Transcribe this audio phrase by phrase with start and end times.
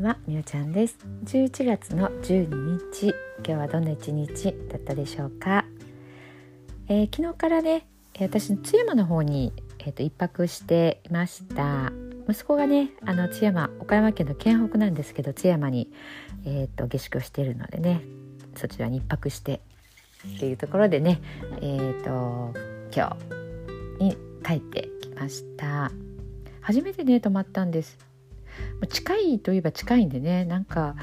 [0.00, 0.98] んはみおちゃんです。
[1.26, 2.48] 11月の12
[2.92, 3.14] 日
[3.44, 5.66] 今日はどんな一日だったでしょうか、
[6.88, 7.86] えー、昨日からね
[8.18, 11.92] 私の津山の方に、えーと、一泊していました。
[12.28, 15.90] 息子がねあの津山岡山県の県北なんですけど津山に、
[16.46, 18.02] えーと、下宿をしているのでね
[18.56, 19.60] そちらに一泊して
[20.36, 21.20] っていうところでね
[21.60, 22.54] えっ、ー、と
[22.94, 23.16] 今
[23.98, 25.92] 日に帰ってきました。
[26.62, 28.09] 初めてね泊まったんです。
[28.88, 30.96] 近いといえば近いんでねなんか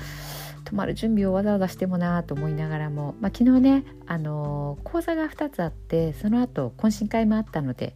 [0.66, 7.96] 泊まる準備をわざわざしてもなと思いながらも、まあ、昨日ね、あの講座が2つあってその後懇親会もあったので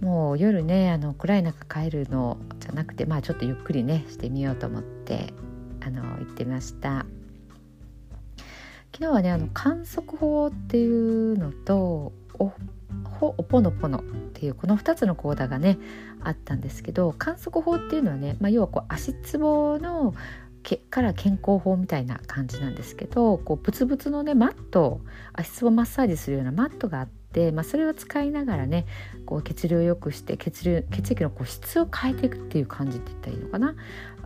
[0.00, 5.34] もう夜ねあの暗い中帰るのじゃなくてまあちょっとゆっくりねしてみようと思って
[5.80, 7.04] あの行ってました。
[8.92, 12.12] 昨日はねあの観測法っていうのと
[13.20, 14.02] ほおぽのぽのっ
[14.32, 15.78] ていうこの2つの講座がね
[16.22, 20.14] あったんですけど観測法っていうのはね、まあ、要はこう足つぼの
[20.62, 25.02] けから健康法みたいな感じなんですけどこうブツブツのねマット
[25.34, 28.86] 足つぼマッサージするようなマットがあって、まあ、それを使いながらね
[29.26, 33.74] こう血流を良くして血流血液のこう質を変えていくっていう感じって言ったらいいのかな。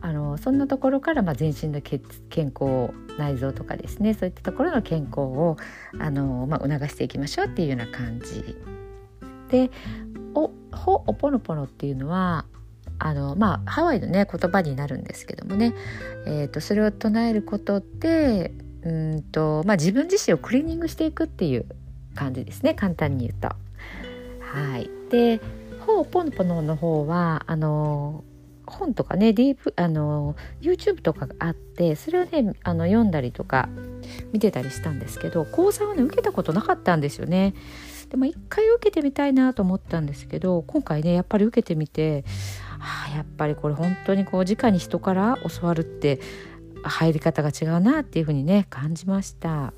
[0.00, 5.56] あのそんなところから、まあ、全身の健康内臓とかですねそういったところの健康を
[5.98, 8.54] あの、まあ、促していきましょうっていうような感じ
[9.54, 9.70] で
[10.34, 12.44] おほおぽのぽのっていうのは
[12.98, 15.74] あのまあハワイのね言葉になるんですけどもね、
[16.26, 21.66] えーと、それを唱えることでうんと、まあ、自分自身をクリーニングしていくっていう
[22.16, 23.48] 感じですね簡単に言うと。
[24.40, 25.40] はい、で
[25.86, 28.24] 「ほおぽのぽの」の方はあの
[28.66, 33.68] 本とかね DV あの YouTube とかがあってそれをねあの読んだりとか
[34.32, 37.54] 見てたりしたんですけど講座はね受けたことなかったんですよね。
[38.08, 42.24] でも一回受けてみたいなと思ったんですけど今回ねやっぱり受けてみて、
[42.80, 46.20] あ、やっぱりこれ本当にこう直に人から教わるって
[46.82, 49.72] 入り方が違うなっていうふうにね感じました。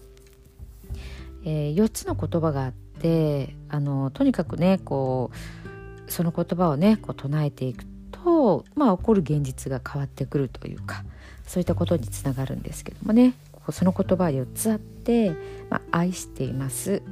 [1.44, 11.04] えー、4つの言葉があってあのとにかくねこうその言葉をねこう唱えていくと、まあ、起こる現実が変わってくるというか
[11.46, 13.34] そういったことにつながるんですけどもね
[13.70, 15.30] その言葉は4つあって
[15.70, 17.02] 「まあ、愛しています」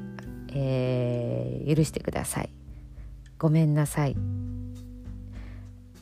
[0.54, 2.50] えー、許してください。
[3.38, 4.16] ごめんなさい。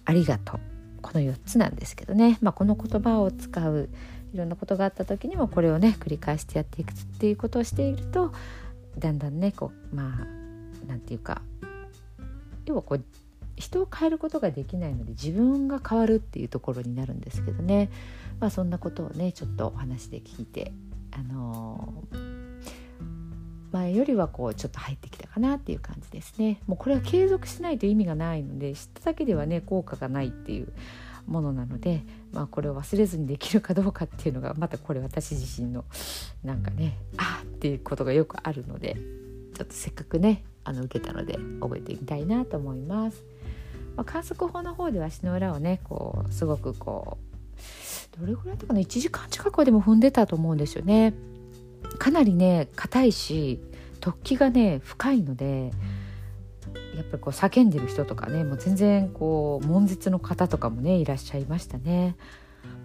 [0.04, 0.60] ありがとう。
[1.00, 3.88] この4つなんですけどね、まあ、この言葉を使う
[4.32, 8.32] いろんなことがあった時にもこれをね繰り返してやっていくっていうことをしていると
[8.98, 11.42] だんだんねこうまあなんていうか
[12.64, 13.04] 要はこう
[13.56, 17.90] 人を変えることができないので自分が変わるっていうところになるんですけどね、
[18.40, 20.72] まあ、そんなことをねちょっとお話で聞いて
[21.10, 22.31] あのー
[23.72, 30.72] 前よりはこうちょっと入ってきたかなっていう感じですねもうこれは継続しないと意味がないので知っただけではね効果がないっていう
[31.26, 32.02] ものなので、
[32.32, 35.84] まあ、これを忘れずにできるかどうかっていうのがまたこれ私自身の
[36.44, 38.96] なんかねあっていうことがよくあるので
[39.54, 43.24] ちょっとせっかくねあの受けたので覚えてみたいなと思います。
[43.96, 47.18] まあ、観測法の方では足の裏をねこうすごくこ
[48.16, 51.14] うどれぐらいとかな？1時間近くはでも踏んでたと思うんですよね。
[52.02, 53.60] かなりね硬いし
[54.00, 55.70] 突起がね深いので
[56.96, 62.16] やっぱりこう叫んでる人とかねもう全然こう悶絶の方とかもねいらっしゃいましたね。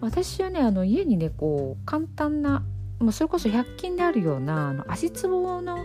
[0.00, 2.62] 私はねあの家にねこう簡単な
[3.00, 5.78] もうそれこそ100均であるようなあの足つぼの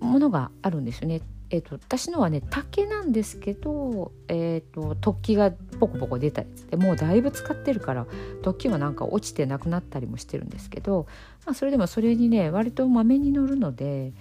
[0.00, 1.20] ものがあるんですよね。
[1.52, 8.06] えーと、私のはね竹なんですけど、えーと、突起がポコポコ出たやつでもうだいぶ使ってるから
[8.40, 11.06] 突起はなんか落ちてなくなったりもしてるんですけど、
[11.44, 14.14] まあ、それでもそれにね割とまめに乗るので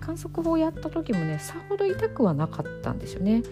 [0.00, 3.42] 観測法やった時もねさほど痛くはなかったんですよね。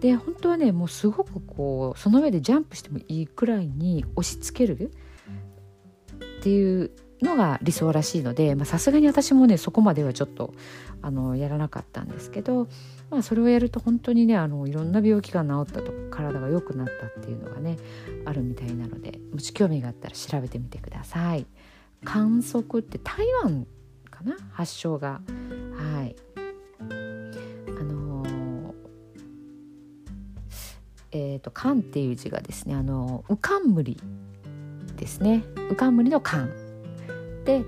[0.00, 4.92] で本当はねもうすごくこうその上でジャンプしてもいいくらいに押し付ける
[6.38, 6.90] っていう
[7.22, 10.54] のが理想らしいのでさすがに私もねそこまではちょっと
[11.02, 12.68] あのやらなかったんですけど、
[13.10, 17.76] まあ、それをやると本当にねあのいろんな病気が治ったとか体が良くなったっていうのがね
[18.24, 21.46] あるみたいなのでもし興味があったら調べてみてください。
[22.04, 23.66] 観測って台湾
[24.08, 24.36] かな？
[24.52, 25.20] 発祥が。
[25.74, 26.14] はい。
[26.80, 28.74] あのー、
[31.10, 34.00] えっ、ー、と「寒」っていう字がですねあの「うかんむり」
[34.96, 36.52] ですね「うかんむり」の「寒」
[37.48, 37.64] で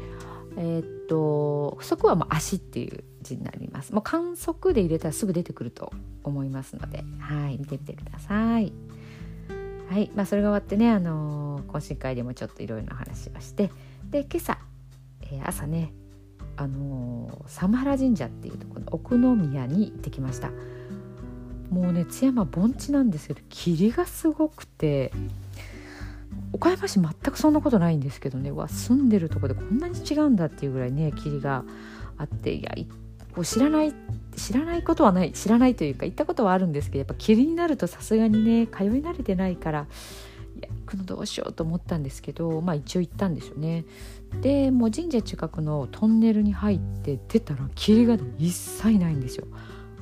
[0.59, 3.95] えっ、と不足はもう足っていう字になります。
[3.95, 5.91] もう観測で入れたらすぐ出てくると
[6.23, 7.03] 思いますので。
[7.19, 8.73] はい見てみてください。
[9.89, 13.71] はいまあそれが終わってねあのー、懇親会でもちょっといろいろな話をして。
[14.11, 14.59] で今朝、
[15.23, 15.95] えー、朝ね
[16.57, 20.51] あのー、サムハラ神社っていうところの奥宮に行ってきました。
[21.71, 25.11] もうね津山盆地なんですけど霧がすごくて。
[26.53, 31.65] 岡山市全くそんなことないんですけどねわ住んでるとこでこんなに違うんだっていうぐらいね霧が
[32.19, 32.75] あっていや
[33.35, 33.95] こう知らない
[34.37, 39.87] 知らないことはない知らないというか行ったことはあるんですけどやっぱ霧になるとさすがにね通い慣れてないから
[40.57, 43.85] いや行くのどうしようと思ったんですけどまあ一応行ったんですよね。
[44.43, 49.47] でもう神社近くのトンネルに入って出たら霧が一切ないんですよ。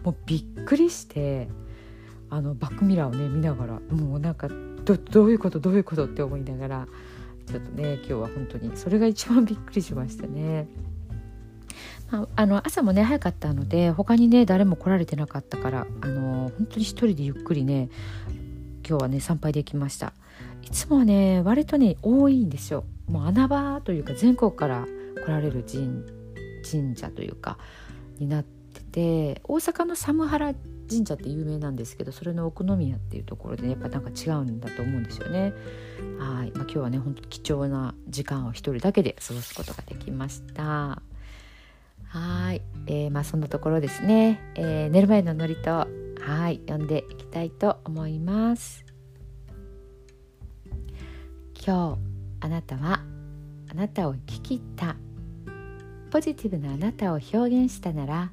[0.05, 1.49] もうびっくりして
[2.31, 4.49] あのバックミラーをね見ながらもうなんか
[4.89, 6.89] どどういうことどういうことって思いながら
[7.47, 10.67] ちょっとね今日は本当にそれが一番びっくりしましたね。
[12.11, 17.91] まあ、の朝もね早かったので他にね誰も来られてなかったからあの本当に一人でゆっくりね
[18.89, 20.15] 今日はね参拝できました
[20.63, 24.87] いつもね割とね多いんですよもう穴場というか全国から
[25.23, 26.03] 来られる神
[26.65, 27.59] 神社というか
[28.19, 28.58] になって
[28.99, 30.55] て大阪の寒原
[30.91, 35.53] 神社って有名なんですけどそれの奥宮っていうところで、ね、やっぱなんか違うんだと思うんですよね。
[36.19, 41.01] はい、まあ、今日はね本当貴重な時間を一人だけで過ごすことができました。
[42.07, 44.41] はい、えー、まあそんなところですね。
[44.57, 48.85] えー、寝る前の祝詞はい読んでいきたいと思います。
[51.65, 51.99] 今日
[52.41, 53.03] あなたは
[53.71, 54.97] あなたを生き切った
[56.11, 58.33] ポジティブなあなたを表現したなら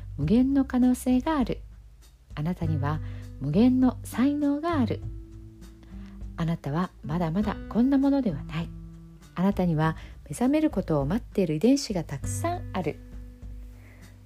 [0.17, 1.59] 無限の可能性がある。
[2.35, 2.99] あなたには
[3.39, 5.01] 無限の才能がある。
[6.37, 8.69] あなたはまだまだこんなものではない。
[9.35, 12.97] あなたには目覚めることを待っている遺伝子がたくさんある。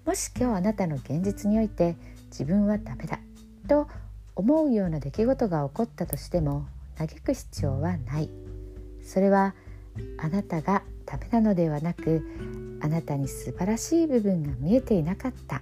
[0.05, 1.95] もし今日あなたの現実において
[2.27, 3.19] 自分はダメだ
[3.67, 3.87] と
[4.35, 6.67] 思うような出来事が起こったとしても
[6.97, 8.29] 嘆く必要はない。
[9.01, 9.55] それは
[10.17, 12.21] あなたがダメなのではなく
[12.81, 15.61] あなたに素晴らしい部分が見えていなかった。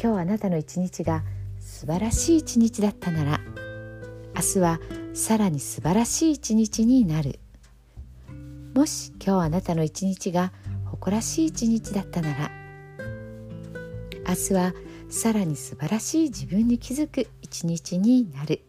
[0.00, 1.22] 今日あなたの一日が
[1.60, 3.40] 素晴らしい一日だったなら
[4.34, 4.80] 明日は
[5.14, 7.38] さらに素晴らしい一日になる。
[8.74, 10.52] もし今日あなたの一日が
[10.86, 12.50] 誇らしい一日だったなら
[14.26, 14.74] 明日は
[15.08, 18.62] さらに素晴らしい自分に気づく一日になる。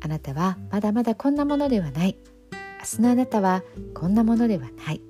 [0.00, 2.16] あなたはまだまだこんなものではない。
[2.80, 5.00] 明日のあなたはこんなものではない。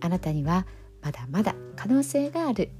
[0.00, 0.66] あなたには
[1.02, 2.70] まだまだ可能性がある。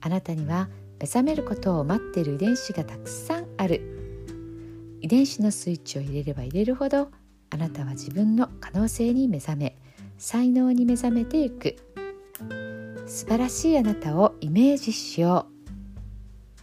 [0.00, 0.68] あなたには
[1.00, 3.82] 目覚めることを待っている遺伝子がたくさんある。
[5.00, 7.10] 遺伝子のスイッチを入れれば入れるほど
[7.50, 9.78] あなたは自分の可能性に目覚め
[10.18, 11.76] 才能に目覚めていく。
[13.06, 15.46] 素晴らしいあなたをイメージしよ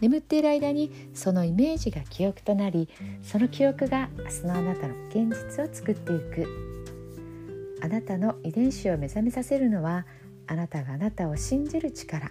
[0.00, 2.88] 眠っている間にそのイメージが記憶となり
[3.22, 6.46] その記憶が明日のあなたの現実を作っていく。
[7.82, 10.06] あなたの遺伝子を目覚めさせるのは
[10.46, 12.30] あなたがあなたを信じる力。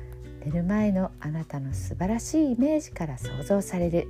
[0.45, 4.07] 寝る前のあなたの素晴らしいイメージから想像される。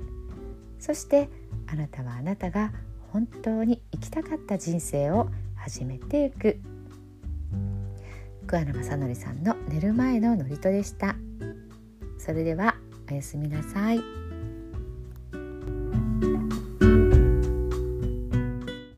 [0.78, 1.28] そして
[1.66, 2.72] あなたはあなたが
[3.12, 6.58] 本当に生きたかった人生を始めていく。
[8.46, 11.16] 桑名正則さんの寝る前の祝詞でした。
[12.18, 12.76] それでは
[13.10, 14.21] おやすみなさい。